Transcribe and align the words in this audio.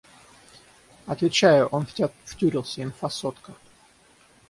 Отвечаю, 1.05 1.67
он 1.67 1.85
в 1.85 1.93
тя 1.93 2.09
втюрился, 2.25 2.81
инфа 2.81 3.07
сотка. 3.07 3.53